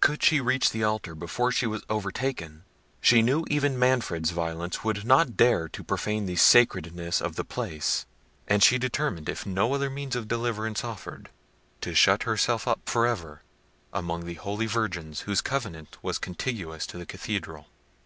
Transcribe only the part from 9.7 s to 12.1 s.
other means of deliverance offered, to